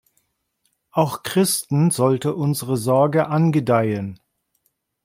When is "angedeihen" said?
3.27-4.19